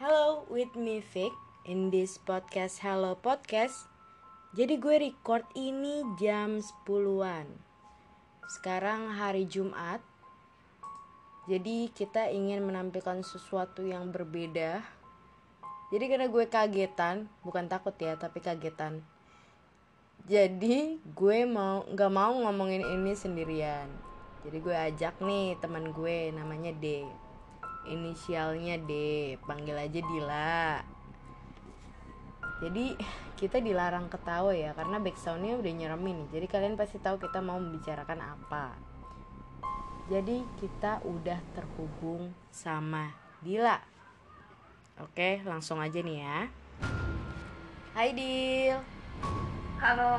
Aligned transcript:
Hello, 0.00 0.48
with 0.48 0.72
me 0.80 1.04
Vic 1.12 1.28
in 1.68 1.92
this 1.92 2.16
podcast 2.16 2.80
Hello 2.80 3.20
Podcast. 3.20 3.84
Jadi 4.56 4.80
gue 4.80 4.96
record 4.96 5.44
ini 5.52 6.00
jam 6.16 6.56
10-an. 6.56 7.44
Sekarang 8.48 9.12
hari 9.12 9.44
Jumat. 9.44 10.00
Jadi 11.44 11.92
kita 11.92 12.32
ingin 12.32 12.64
menampilkan 12.64 13.20
sesuatu 13.20 13.84
yang 13.84 14.08
berbeda. 14.08 14.80
Jadi 15.92 16.04
karena 16.08 16.32
gue 16.32 16.48
kagetan, 16.48 17.28
bukan 17.44 17.68
takut 17.68 17.92
ya, 18.00 18.16
tapi 18.16 18.40
kagetan. 18.40 19.04
Jadi 20.24 20.96
gue 21.12 21.44
mau 21.44 21.84
nggak 21.84 22.08
mau 22.08 22.40
ngomongin 22.40 22.88
ini 22.88 23.12
sendirian. 23.12 23.92
Jadi 24.48 24.64
gue 24.64 24.72
ajak 24.72 25.20
nih 25.20 25.60
teman 25.60 25.92
gue 25.92 26.32
namanya 26.32 26.72
D 26.72 27.04
inisialnya 27.88 28.76
D 28.84 28.92
panggil 29.44 29.76
aja 29.76 30.00
Dila. 30.02 30.84
Jadi 32.60 32.92
kita 33.40 33.56
dilarang 33.56 34.12
ketawa 34.12 34.52
ya 34.52 34.76
karena 34.76 35.00
backsoundnya 35.00 35.56
udah 35.56 35.72
nyeremin 35.72 36.28
nih. 36.28 36.28
Jadi 36.36 36.46
kalian 36.50 36.76
pasti 36.76 37.00
tahu 37.00 37.16
kita 37.16 37.40
mau 37.40 37.56
membicarakan 37.56 38.20
apa. 38.20 38.76
Jadi 40.12 40.44
kita 40.60 41.00
udah 41.08 41.40
terhubung 41.56 42.36
sama 42.52 43.16
Dila. 43.40 43.80
Oke 45.00 45.40
langsung 45.48 45.80
aja 45.80 46.04
nih 46.04 46.20
ya. 46.20 46.38
Hai 47.96 48.12
Dil. 48.12 48.76
Halo. 49.80 50.12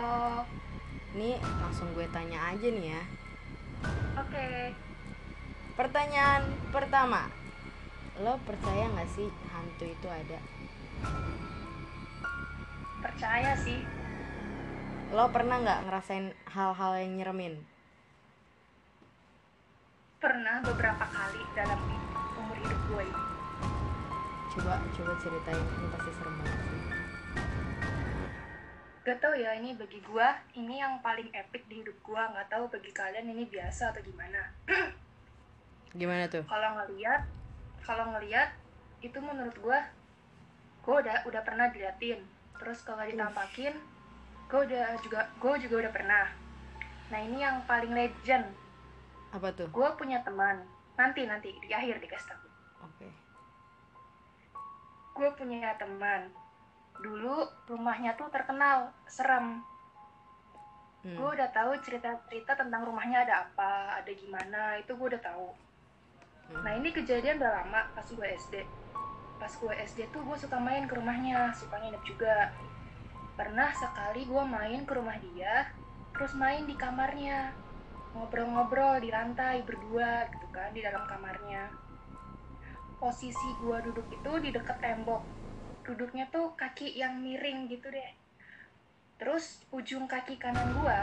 Nih 1.13 1.37
langsung 1.61 1.93
gue 1.93 2.09
tanya 2.09 2.49
aja 2.49 2.65
nih 2.65 2.89
ya. 2.89 3.01
Oke. 4.17 4.73
Pertanyaan 5.77 6.49
pertama 6.73 7.40
Lo 8.21 8.37
percaya 8.45 8.85
gak 8.85 9.09
sih 9.17 9.25
hantu 9.49 9.85
itu 9.89 10.05
ada? 10.05 10.37
Percaya 13.01 13.57
sih. 13.57 13.81
Lo 15.09 15.25
pernah 15.33 15.57
nggak 15.57 15.89
ngerasain 15.89 16.29
hal-hal 16.53 17.01
yang 17.01 17.17
nyeremin? 17.17 17.57
Pernah 20.21 20.61
beberapa 20.61 21.01
kali 21.01 21.41
dalam 21.57 21.81
umur 22.37 22.57
hidup 22.61 22.81
gue 22.93 23.03
ini. 23.09 23.23
Coba 24.53 24.77
coba 24.93 25.13
ceritain 25.17 25.57
ini 25.57 25.87
pasti 25.89 26.11
serem 26.13 26.35
banget 26.37 26.61
sih. 26.61 26.81
Gak 29.01 29.17
tau 29.17 29.33
ya 29.33 29.57
ini 29.57 29.73
bagi 29.73 29.97
gue 29.97 30.27
ini 30.61 30.77
yang 30.77 31.01
paling 31.01 31.33
epic 31.33 31.65
di 31.65 31.81
hidup 31.81 31.97
gue. 32.05 32.21
Gak 32.21 32.53
tahu 32.53 32.69
bagi 32.69 32.93
kalian 32.93 33.33
ini 33.33 33.49
biasa 33.49 33.89
atau 33.89 34.01
gimana. 34.05 34.53
Gimana 35.97 36.29
tuh? 36.29 36.45
Kalau 36.47 36.69
ngeliat, 36.77 37.40
kalau 37.85 38.13
ngeliat 38.13 38.53
itu 39.01 39.17
menurut 39.17 39.55
gue, 39.57 39.79
gue 40.85 40.95
udah 41.05 41.25
udah 41.25 41.41
pernah 41.41 41.67
diliatin. 41.73 42.21
Terus 42.61 42.81
kalau 42.85 43.01
ditampakin, 43.01 43.73
gue 44.49 44.59
udah 44.69 44.97
juga 45.01 45.25
gue 45.41 45.53
juga 45.65 45.75
udah 45.87 45.91
pernah. 45.93 46.25
Nah 47.09 47.19
ini 47.21 47.41
yang 47.41 47.65
paling 47.65 47.91
legend. 47.91 48.45
Apa 49.33 49.49
tuh? 49.55 49.67
Gue 49.73 49.89
punya 49.97 50.21
teman. 50.21 50.61
Nanti 50.99 51.25
nanti 51.25 51.49
di 51.63 51.71
akhir 51.73 51.97
dikasih 52.03 52.27
tahu. 52.29 52.45
Oke. 52.85 53.07
gue 55.11 55.29
punya 55.37 55.75
teman 55.77 56.31
dulu 57.03 57.45
rumahnya 57.67 58.15
tuh 58.17 58.31
terkenal 58.31 58.89
serem 59.05 59.61
Hmm. 61.01 61.17
gue 61.17 61.29
udah 61.33 61.49
tahu 61.49 61.73
cerita-cerita 61.81 62.53
tentang 62.53 62.85
rumahnya 62.85 63.25
ada 63.25 63.49
apa 63.49 63.97
ada 63.97 64.11
gimana 64.13 64.77
itu 64.77 64.93
gue 64.93 65.07
udah 65.09 65.23
tahu 65.25 65.49
Hmm. 66.51 66.67
nah 66.67 66.73
ini 66.75 66.91
kejadian 66.91 67.39
udah 67.39 67.63
lama 67.63 67.81
pas 67.95 68.03
gue 68.03 68.27
SD 68.27 68.67
pas 69.41 69.49
gue 69.49 69.73
SD 69.73 70.13
tuh 70.13 70.21
gue 70.21 70.37
suka 70.37 70.61
main 70.61 70.85
ke 70.85 70.93
rumahnya 70.93 71.49
suka 71.57 71.81
nginep 71.81 72.03
juga. 72.05 72.53
Pernah 73.33 73.73
sekali 73.73 74.29
gue 74.29 74.43
main 74.45 74.85
ke 74.85 74.93
rumah 74.93 75.17
dia 75.17 75.65
terus 76.13 76.37
main 76.37 76.69
di 76.69 76.77
kamarnya. 76.77 77.49
Ngobrol-ngobrol 78.13 79.01
di 79.01 79.09
lantai 79.09 79.65
berdua 79.65 80.29
gitu 80.29 80.45
kan 80.53 80.69
di 80.77 80.85
dalam 80.85 81.09
kamarnya. 81.09 81.73
Posisi 83.01 83.49
gue 83.57 83.77
duduk 83.81 84.05
itu 84.13 84.31
di 84.45 84.53
dekat 84.53 84.77
tembok. 84.77 85.25
Duduknya 85.89 86.29
tuh 86.29 86.53
kaki 86.53 86.93
yang 86.93 87.17
miring 87.17 87.65
gitu 87.65 87.89
deh. 87.89 88.13
Terus 89.17 89.65
ujung 89.73 90.05
kaki 90.05 90.37
kanan 90.37 90.69
gue 90.77 90.99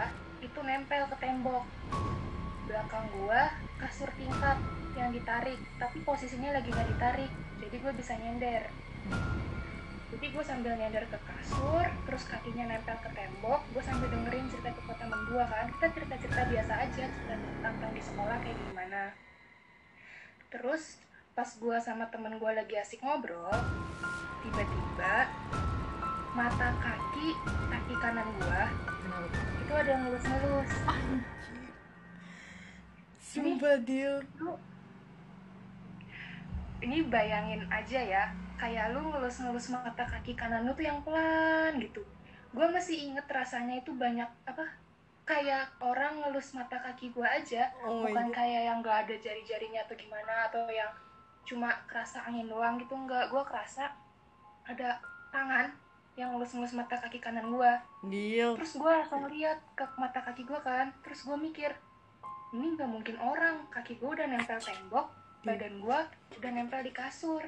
itu 0.47 0.63
nempel 0.63 1.11
ke 1.11 1.17
tembok 1.19 1.67
belakang 2.69 3.09
gue 3.17 3.41
kasur 3.81 4.11
tingkat 4.15 4.59
yang 4.95 5.11
ditarik. 5.11 5.59
Tapi 5.81 5.99
posisinya 6.05 6.53
lagi 6.53 6.69
nggak 6.69 6.89
ditarik 6.95 7.33
jadi 7.65 7.77
gue 7.81 7.93
bisa 7.97 8.13
nyender. 8.21 8.63
Jadi 10.09 10.27
gue 10.35 10.45
sambil 10.45 10.73
nyender 10.77 11.05
ke 11.09 11.19
kasur 11.21 11.85
terus 12.05 12.23
kakinya 12.29 12.69
nempel 12.69 12.97
ke 13.01 13.11
tembok 13.13 13.61
gue 13.73 13.83
sambil 13.85 14.09
dengerin 14.13 14.47
cerita 14.53 14.71
cerita 14.77 14.95
temen 15.01 15.21
gue 15.33 15.45
kan. 15.49 15.67
Kita 15.81 15.87
cerita 15.97 16.15
cerita 16.21 16.43
biasa 16.45 16.73
aja 16.77 17.05
cerita 17.09 17.35
tentang 17.65 17.93
di 17.97 18.03
sekolah 18.05 18.37
kayak 18.45 18.59
gimana. 18.69 19.03
Terus 20.53 21.01
pas 21.33 21.49
gue 21.49 21.77
sama 21.81 22.05
temen 22.11 22.35
gue 22.37 22.51
lagi 22.51 22.75
asik 22.75 22.99
ngobrol 22.99 23.55
tiba-tiba 24.43 25.31
mata 26.35 26.69
kaki 26.83 27.31
kaki 27.71 27.95
kanan 28.03 28.27
gue 28.43 28.63
itu 29.63 29.73
ada 29.77 29.91
yang 29.93 30.03
ngelus-ngelus. 30.09 30.73
Sumpah 33.29 33.77
Dil. 33.85 34.25
lu 34.41 34.57
ini 36.81 37.05
bayangin 37.05 37.61
aja 37.69 38.01
ya 38.01 38.25
kayak 38.57 38.97
lu 38.97 39.13
ngelus-ngelus 39.13 39.69
mata 39.69 40.07
kaki 40.09 40.33
kanan 40.33 40.65
lu 40.65 40.73
tuh 40.73 40.89
yang 40.89 41.05
pelan 41.05 41.77
gitu. 41.77 42.01
Gue 42.57 42.67
masih 42.73 43.13
inget 43.13 43.29
rasanya 43.29 43.85
itu 43.85 43.93
banyak 43.93 44.27
apa 44.49 44.65
kayak 45.29 45.69
orang 45.85 46.25
ngelus 46.25 46.57
mata 46.57 46.81
kaki 46.81 47.13
gue 47.13 47.27
aja. 47.27 47.69
Oh 47.85 48.09
bukan 48.09 48.33
kayak 48.33 48.73
yang 48.73 48.81
gak 48.81 49.05
ada 49.05 49.15
jari-jarinya 49.21 49.85
atau 49.85 49.95
gimana 50.01 50.49
atau 50.49 50.65
yang 50.73 50.89
cuma 51.45 51.69
kerasa 51.85 52.25
angin 52.25 52.49
doang 52.49 52.81
gitu 52.81 52.97
enggak 52.97 53.29
gue 53.29 53.43
kerasa 53.45 53.93
ada 54.65 55.01
tangan 55.33 55.69
yang 56.17 56.33
ngelus-ngelus 56.33 56.77
mata 56.77 56.99
kaki 56.99 57.21
kanan 57.23 57.49
gue 57.49 57.73
Dil. 58.11 58.53
terus 58.59 58.75
gue 58.75 58.91
langsung 58.91 59.25
lihat 59.29 59.61
ke 59.77 59.85
mata 60.01 60.25
kaki 60.25 60.49
gue 60.49 60.61
kan. 60.65 60.89
Terus 61.05 61.29
gue 61.29 61.37
mikir 61.37 61.77
ini 62.55 62.75
nggak 62.75 62.89
mungkin 62.89 63.17
orang. 63.21 63.69
Kaki 63.69 64.01
gue 64.01 64.09
udah 64.09 64.27
nempel 64.29 64.57
tembok 64.61 65.13
badan 65.47 65.79
gue 65.81 65.99
udah 66.41 66.51
nempel 66.51 66.81
di 66.83 66.93
kasur. 66.93 67.43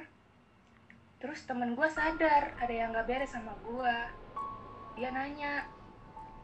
Terus 1.21 1.45
temen 1.45 1.77
gue 1.77 1.87
sadar 1.89 2.53
ada 2.57 2.73
yang 2.73 2.93
nggak 2.93 3.07
beres 3.09 3.33
sama 3.33 3.53
gue 3.61 3.95
dia 4.97 5.09
nanya 5.13 5.65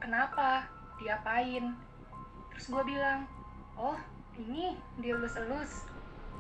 kenapa? 0.02 0.66
Diapain? 0.98 1.74
Terus 2.54 2.66
gue 2.70 2.84
bilang 2.86 3.26
oh 3.78 3.98
ini 4.38 4.78
dielus-elus 5.02 5.86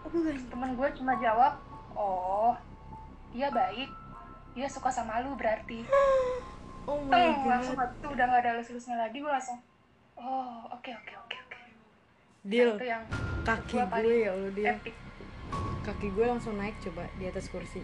bukan. 0.05 0.37
temen 0.49 0.71
gue 0.77 0.87
cuma 0.97 1.17
jawab 1.21 1.57
oh 1.93 2.53
dia 3.33 3.49
baik. 3.53 3.89
Dia 4.57 4.65
suka 4.65 4.89
sama 4.89 5.21
lu 5.21 5.37
berarti. 5.37 5.85
Oh 6.87 7.03
my 7.03 7.11
Teng, 7.11 7.51
langsung 7.51 7.75
god. 7.75 7.91
tuh 7.99 8.15
udah 8.15 8.25
gak 8.31 8.47
ada 8.47 8.55
lulus-lulusnya 8.55 8.95
lagi 8.95 9.19
gue 9.19 9.27
langsung 9.27 9.59
oh 10.15 10.71
oke 10.71 10.87
oke 10.87 10.95
oke. 10.95 11.19
oke 11.19 11.26
Nah, 11.26 11.26
Dil. 12.47 12.71
itu 12.73 12.87
yang 12.87 13.03
Kaki 13.43 13.75
gue 13.75 14.15
ya 14.23 14.31
Allah 14.31 14.51
Dil. 14.51 14.65
epic 14.65 14.95
Kaki 15.83 16.07
gue 16.09 16.25
langsung 16.25 16.55
naik 16.55 16.75
coba 16.79 17.03
di 17.15 17.27
atas 17.27 17.47
kursi. 17.47 17.79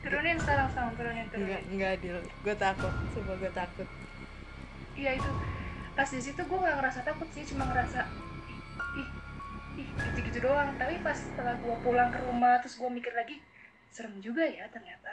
turunin 0.00 0.36
sekarang 0.36 0.66
sekarang 0.70 0.92
turunin 0.94 1.26
Enggak, 1.26 1.32
turunin 1.32 1.62
enggak 1.70 1.92
Dil. 1.98 2.18
Gue 2.42 2.54
takut. 2.54 2.92
Sumpah 3.10 3.34
gue 3.36 3.52
takut. 3.52 3.88
iya 4.94 5.10
itu 5.18 5.26
pas 5.92 6.06
di 6.06 6.18
situ 6.18 6.38
gue 6.38 6.58
gak 6.58 6.76
ngerasa 6.78 7.02
takut 7.02 7.26
sih 7.30 7.42
cuma 7.46 7.66
ngerasa 7.66 8.02
ih 8.94 9.08
ih 9.78 9.88
gitu 9.90 10.18
gitu 10.26 10.38
doang 10.42 10.70
tapi 10.74 10.98
pas 11.02 11.14
setelah 11.14 11.54
gue 11.58 11.74
pulang 11.82 12.10
ke 12.10 12.18
rumah 12.22 12.58
terus 12.58 12.78
gue 12.78 12.86
mikir 12.86 13.10
lagi 13.10 13.38
serem 13.90 14.18
juga 14.18 14.42
ya 14.42 14.66
ternyata 14.70 15.10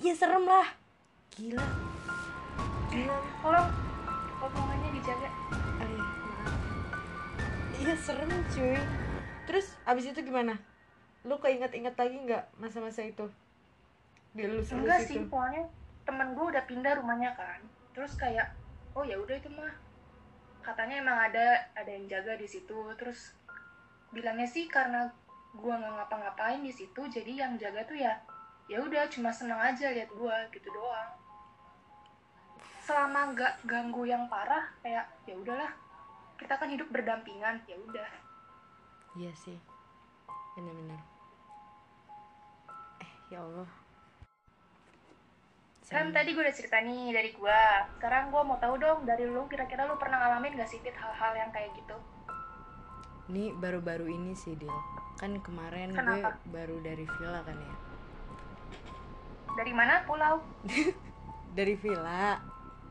Iya 0.00 0.18
serem 0.18 0.42
lah. 0.42 0.66
Gila. 1.32 1.62
Gila. 2.90 3.16
tolong 3.38 3.68
omongannya 4.42 4.90
dijaga 4.98 5.28
Aduh, 5.78 5.96
maaf. 5.96 6.21
Iya 7.82 7.94
serem 7.98 8.30
cuy. 8.30 8.78
Terus 9.50 9.74
abis 9.82 10.14
itu 10.14 10.22
gimana? 10.22 10.54
Lu 11.26 11.34
keinget-inget 11.42 11.98
lagi 11.98 12.14
nggak 12.14 12.54
masa-masa 12.62 13.02
itu? 13.02 13.26
Dilus-lus 14.38 14.70
enggak 14.72 15.02
itu. 15.02 15.08
sih 15.10 15.18
pokoknya 15.26 15.66
temen 16.02 16.34
gue 16.34 16.46
udah 16.50 16.64
pindah 16.66 16.98
rumahnya 16.98 17.30
kan 17.38 17.62
terus 17.94 18.18
kayak 18.18 18.50
oh 18.96 19.06
ya 19.06 19.14
udah 19.20 19.36
itu 19.38 19.50
mah 19.54 19.70
katanya 20.62 21.02
emang 21.02 21.18
ada 21.30 21.62
ada 21.78 21.90
yang 21.90 22.06
jaga 22.10 22.34
di 22.34 22.48
situ 22.48 22.74
terus 22.98 23.34
bilangnya 24.10 24.46
sih 24.48 24.66
karena 24.66 25.10
gue 25.52 25.74
nggak 25.74 25.94
ngapa-ngapain 25.94 26.64
di 26.64 26.72
situ 26.72 27.06
jadi 27.06 27.46
yang 27.46 27.52
jaga 27.60 27.84
tuh 27.86 27.98
ya 27.98 28.16
ya 28.66 28.80
udah 28.80 29.04
cuma 29.12 29.30
seneng 29.30 29.58
aja 29.60 29.92
lihat 29.92 30.10
gue 30.10 30.36
gitu 30.54 30.68
doang 30.72 31.10
selama 32.82 33.30
nggak 33.36 33.54
ganggu 33.68 34.02
yang 34.08 34.26
parah 34.26 34.66
kayak 34.82 35.06
ya 35.28 35.34
udahlah 35.38 35.70
kita 36.42 36.54
kan 36.56 36.68
hidup 36.68 36.90
berdampingan 36.90 37.62
ya 37.64 37.76
udah 37.78 38.10
Iya 39.12 39.32
sih. 39.36 39.58
Benar-benar. 40.52 41.00
ya 43.28 43.38
Allah 43.38 43.68
Kan 45.84 46.08
tadi 46.08 46.32
gue 46.32 46.40
udah 46.40 46.56
cerita 46.56 46.80
nih 46.80 47.12
dari 47.12 47.30
gue. 47.30 47.60
Sekarang 47.94 48.32
gue 48.32 48.40
mau 48.40 48.56
tahu 48.56 48.80
dong 48.80 49.04
dari 49.04 49.24
lu 49.24 49.44
kira-kira 49.44 49.84
lu 49.84 49.96
pernah 49.96 50.16
ngalamin 50.18 50.56
gak 50.56 50.64
sih 50.66 50.80
Fit 50.80 50.92
hal-hal 50.92 51.32
yang 51.36 51.50
kayak 51.50 51.70
gitu? 51.74 51.96
ini 53.28 53.54
baru-baru 53.54 54.10
ini 54.10 54.34
sih 54.34 54.58
Dil 54.58 54.68
kan 55.16 55.32
kemarin 55.40 55.94
Kenapa? 55.94 56.36
gue 56.36 56.52
baru 56.52 56.76
dari 56.82 57.06
villa 57.06 57.40
kan 57.40 57.54
ya 57.54 57.74
Dari 59.54 59.72
mana 59.72 60.02
pulau? 60.02 60.42
dari 61.56 61.72
villa 61.76 62.36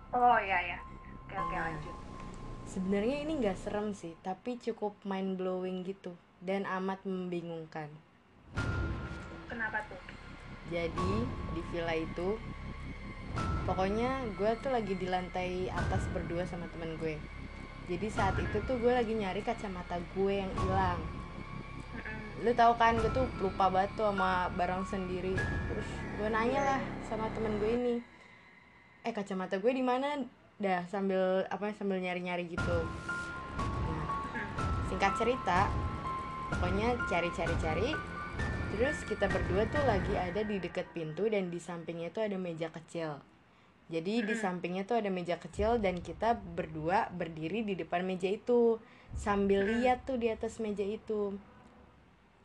Oh 0.10 0.38
iya 0.38 0.60
ya. 0.68 0.80
Oke 1.22 1.36
oke 1.36 1.52
Nah. 1.52 1.64
lanjut. 1.68 1.96
Sebenarnya 2.72 3.28
ini 3.28 3.44
nggak 3.44 3.60
serem 3.60 3.92
sih 3.92 4.16
tapi 4.24 4.56
cukup 4.56 4.96
mind 5.04 5.36
blowing 5.36 5.84
gitu 5.84 6.16
dan 6.40 6.64
amat 6.64 7.04
membingungkan. 7.04 7.92
Kenapa 9.52 9.84
tuh? 9.92 10.00
jadi 10.72 11.14
di 11.52 11.62
villa 11.70 11.92
itu 12.00 12.40
pokoknya 13.68 14.24
gue 14.40 14.52
tuh 14.64 14.72
lagi 14.72 14.96
di 14.96 15.04
lantai 15.04 15.68
atas 15.68 16.08
berdua 16.16 16.48
sama 16.48 16.66
temen 16.72 16.96
gue. 16.96 17.20
Jadi 17.92 18.08
saat 18.08 18.40
itu 18.40 18.64
tuh 18.64 18.80
gue 18.80 18.96
lagi 18.96 19.12
nyari 19.12 19.44
kacamata 19.44 20.00
gue 20.16 20.34
yang 20.40 20.52
hilang. 20.64 21.00
Lu 22.40 22.56
tahu 22.56 22.74
kan 22.80 22.96
gue 22.96 23.12
tuh 23.12 23.28
lupa 23.44 23.68
banget 23.68 23.92
tuh 24.00 24.08
sama 24.16 24.48
barang 24.56 24.88
sendiri. 24.88 25.36
Terus 25.36 25.90
gue 26.16 26.28
nanya 26.32 26.64
lah 26.64 26.82
sama 27.12 27.28
temen 27.36 27.60
gue 27.60 27.72
ini 27.76 27.96
eh 29.02 29.12
kacamata 29.12 29.60
gue 29.60 29.72
di 29.76 29.84
mana 29.84 30.16
dah 30.62 30.86
sambil 30.86 31.44
apa 31.50 31.74
sambil 31.74 31.98
nyari 31.98 32.22
nyari 32.22 32.46
gitu. 32.48 32.78
Nah 33.58 34.06
singkat 34.88 35.18
cerita 35.18 35.66
pokoknya 36.54 36.96
cari 37.10 37.30
cari 37.34 37.56
cari. 37.58 37.90
Terus 38.72 39.04
kita 39.04 39.28
berdua 39.28 39.68
tuh 39.68 39.84
lagi 39.84 40.16
ada 40.16 40.48
di 40.48 40.56
dekat 40.62 40.88
pintu 40.96 41.28
dan 41.28 41.52
di 41.52 41.60
sampingnya 41.60 42.14
tuh 42.14 42.24
ada 42.24 42.40
meja 42.40 42.72
kecil. 42.72 43.20
Jadi 43.92 44.24
di 44.24 44.36
sampingnya 44.40 44.88
tuh 44.88 45.04
ada 45.04 45.12
meja 45.12 45.36
kecil 45.36 45.76
dan 45.84 46.00
kita 46.00 46.40
berdua 46.40 47.12
berdiri 47.12 47.68
di 47.68 47.76
depan 47.76 48.08
meja 48.08 48.32
itu. 48.32 48.80
Sambil 49.20 49.68
lihat 49.68 50.08
tuh 50.08 50.16
di 50.16 50.32
atas 50.32 50.64
meja 50.64 50.88
itu. 50.88 51.36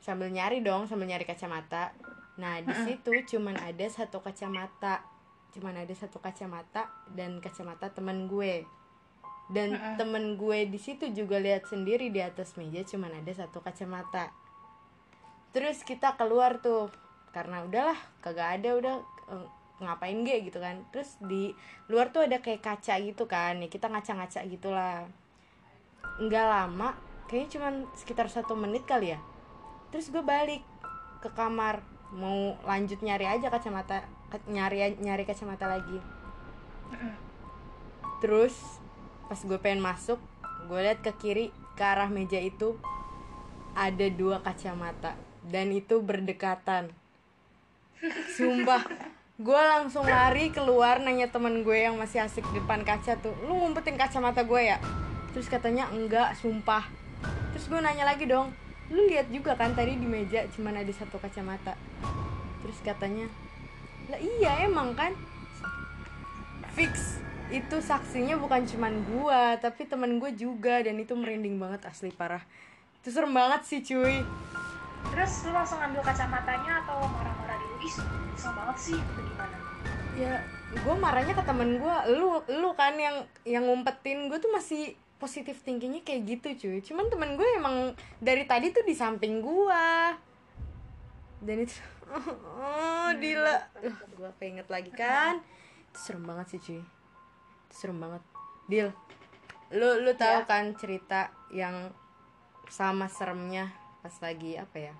Sambil 0.02 0.34
nyari 0.34 0.66
dong 0.66 0.90
sambil 0.90 1.06
nyari 1.06 1.22
kacamata. 1.22 1.94
Nah 2.42 2.58
di 2.58 2.74
situ 2.82 3.12
cuman 3.36 3.54
ada 3.62 3.86
satu 3.86 4.18
kacamata 4.18 5.15
cuman 5.56 5.80
ada 5.80 5.94
satu 5.96 6.20
kacamata 6.20 6.92
dan 7.16 7.40
kacamata 7.40 7.88
teman 7.88 8.28
gue. 8.28 8.68
Dan 9.48 9.72
Mm-mm. 9.72 9.96
temen 9.96 10.36
gue 10.36 10.68
di 10.68 10.76
situ 10.76 11.08
juga 11.16 11.40
lihat 11.40 11.64
sendiri 11.64 12.12
di 12.12 12.20
atas 12.20 12.58
meja 12.60 12.84
cuman 12.84 13.24
ada 13.24 13.32
satu 13.32 13.64
kacamata. 13.64 14.28
Terus 15.56 15.80
kita 15.80 16.20
keluar 16.20 16.60
tuh 16.60 16.92
karena 17.32 17.64
udahlah 17.64 17.96
kagak 18.20 18.60
ada 18.60 18.70
udah 18.76 18.94
eh, 19.32 19.48
ngapain 19.80 20.20
ge 20.28 20.52
gitu 20.52 20.60
kan. 20.60 20.84
Terus 20.92 21.16
di 21.24 21.56
luar 21.88 22.12
tuh 22.12 22.28
ada 22.28 22.44
kayak 22.44 22.60
kaca 22.60 23.00
gitu 23.00 23.24
kan 23.24 23.56
ya 23.64 23.72
kita 23.72 23.88
ngaca-ngaca 23.88 24.44
gitulah. 24.44 25.08
Nggak 26.20 26.46
lama 26.52 26.92
kayaknya 27.30 27.48
cuman 27.56 27.74
sekitar 27.96 28.28
satu 28.28 28.52
menit 28.52 28.84
kali 28.84 29.16
ya. 29.16 29.20
Terus 29.94 30.12
gue 30.12 30.20
balik 30.20 30.60
ke 31.24 31.32
kamar 31.32 31.95
mau 32.14 32.54
lanjut 32.62 33.02
nyari 33.02 33.26
aja 33.26 33.50
kacamata 33.50 34.06
nyari 34.46 34.94
nyari 35.02 35.24
kacamata 35.26 35.66
lagi. 35.66 35.98
Terus 38.22 38.54
pas 39.26 39.38
gue 39.42 39.58
pengen 39.58 39.82
masuk 39.82 40.22
gue 40.66 40.78
lihat 40.82 41.02
ke 41.02 41.12
kiri 41.18 41.46
ke 41.74 41.82
arah 41.82 42.10
meja 42.10 42.38
itu 42.38 42.78
ada 43.74 44.06
dua 44.10 44.40
kacamata. 44.42 45.18
Dan 45.46 45.70
itu 45.70 46.02
berdekatan. 46.02 46.90
Sumpah 48.34 48.82
gue 49.36 49.62
langsung 49.68 50.08
lari 50.08 50.48
keluar 50.48 50.96
nanya 50.96 51.28
temen 51.28 51.60
gue 51.60 51.76
yang 51.76 52.00
masih 52.00 52.24
asik 52.24 52.42
di 52.50 52.58
depan 52.64 52.80
kaca 52.88 53.20
tuh 53.20 53.36
lu 53.44 53.52
ngumpetin 53.52 54.00
kacamata 54.00 54.42
gue 54.42 54.62
ya? 54.74 54.80
Terus 55.36 55.46
katanya 55.52 55.92
enggak 55.92 56.32
sumpah. 56.40 56.88
Terus 57.52 57.68
gue 57.68 57.80
nanya 57.80 58.08
lagi 58.08 58.24
dong 58.24 58.65
lu 58.86 59.02
lihat 59.10 59.26
juga 59.34 59.58
kan 59.58 59.74
tadi 59.74 59.98
di 59.98 60.06
meja 60.06 60.46
cuman 60.54 60.82
ada 60.82 60.92
satu 60.94 61.18
kacamata. 61.18 61.74
Terus 62.62 62.78
katanya 62.82 63.26
lah 64.06 64.20
iya 64.22 64.66
emang 64.66 64.94
kan? 64.94 65.12
Fix. 66.78 67.18
Itu 67.50 67.78
saksinya 67.78 68.38
bukan 68.38 68.66
cuman 68.66 69.02
gua 69.06 69.58
tapi 69.58 69.86
temen 69.86 70.18
gue 70.18 70.34
juga 70.34 70.82
dan 70.82 70.98
itu 70.98 71.14
merinding 71.14 71.58
banget 71.58 71.86
asli 71.90 72.14
parah. 72.14 72.42
Itu 73.02 73.10
serem 73.10 73.34
banget 73.34 73.62
sih 73.66 73.80
cuy. 73.82 74.22
Terus 75.10 75.32
lu 75.46 75.54
langsung 75.54 75.78
ambil 75.78 76.02
kacamatanya 76.02 76.82
atau 76.82 77.06
marah-marah 77.06 77.56
dulu? 77.62 77.74
Ih, 77.86 77.96
iseng 78.34 78.54
banget 78.54 78.76
sih. 78.78 78.98
Atau 78.98 79.22
gimana? 79.22 79.56
ya 80.16 80.40
gue 80.72 80.94
marahnya 80.96 81.36
ke 81.36 81.44
temen 81.44 81.76
gue 81.76 81.96
lu 82.16 82.40
lu 82.48 82.70
kan 82.74 82.96
yang 82.96 83.26
yang 83.46 83.64
ngumpetin. 83.66 84.26
Gue 84.30 84.38
tuh 84.38 84.50
masih 84.50 84.96
positif 85.16 85.64
thinkingnya 85.64 86.04
kayak 86.04 86.22
gitu 86.28 86.48
cuy. 86.56 86.78
Cuman 86.80 87.08
temen 87.08 87.34
gue 87.34 87.48
emang 87.56 87.92
dari 88.18 88.44
tadi 88.44 88.70
tuh 88.70 88.84
di 88.84 88.92
samping 88.92 89.40
gue 89.40 89.84
dan 91.36 91.56
itu 91.60 91.76
oh 92.60 93.10
dila. 93.16 93.56
gue 94.12 94.30
keinget 94.38 94.68
lagi 94.68 94.92
kan. 94.92 95.40
Itu 95.92 95.98
serem 95.98 96.24
banget 96.24 96.46
sih 96.54 96.60
cuy. 96.60 96.80
Itu 97.66 97.74
serem 97.74 97.98
banget. 97.98 98.22
Deal 98.66 98.90
lu 99.66 99.98
lu 99.98 100.14
tahu 100.14 100.30
Ya. 100.30 100.46
kan 100.46 100.78
cerita 100.78 101.34
yang 101.50 101.90
sama 102.70 103.10
seremnya 103.10 103.74
pas 103.98 104.14
lagi 104.22 104.54
apa 104.54 104.78
ya? 104.78 104.94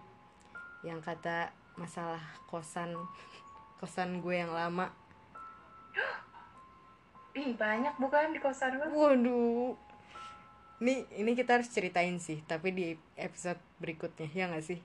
Yang 0.83 1.07
kata 1.07 1.55
masalah 1.79 2.23
kosan 2.51 2.97
kosan 3.79 4.19
gue 4.19 4.35
yang 4.35 4.51
lama. 4.51 4.91
Ih, 7.37 7.53
banyak 7.53 7.95
bukan 8.01 8.33
di 8.33 8.41
kosan 8.41 8.81
lu? 8.81 8.85
waduh 8.91 9.77
ini 10.81 11.09
ini 11.17 11.33
kita 11.33 11.57
harus 11.61 11.73
ceritain 11.73 12.21
sih 12.21 12.45
tapi 12.45 12.73
di 12.73 12.87
episode 13.17 13.61
berikutnya 13.81 14.29
ya 14.33 14.49
nggak 14.53 14.65
sih 14.65 14.81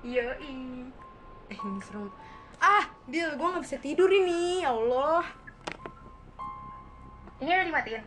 Iya, 0.00 0.32
eh 1.52 1.58
ini 1.60 1.80
serem 1.84 2.08
ah 2.60 2.88
deal 3.04 3.36
gue 3.36 3.48
nggak 3.48 3.64
bisa 3.64 3.76
tidur 3.80 4.08
ini 4.08 4.64
ya 4.64 4.72
Allah 4.72 5.24
Ini 7.40 7.48
udah 7.56 7.66
dimatiin. 7.72 8.04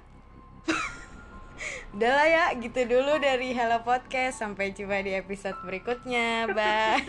Udah 1.97 2.11
lah 2.13 2.27
ya, 2.29 2.45
gitu 2.61 2.85
dulu 2.85 3.17
dari 3.17 3.49
Hello 3.49 3.81
Podcast. 3.81 4.45
Sampai 4.45 4.77
jumpa 4.77 5.01
di 5.01 5.17
episode 5.17 5.57
berikutnya. 5.65 6.53
Bye. 6.53 7.01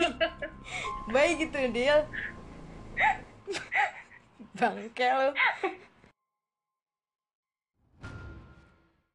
Bye 1.13 1.37
gitu, 1.37 1.53
Deal. 1.69 2.09
Bangke 4.57 5.05
lu. 5.05 5.29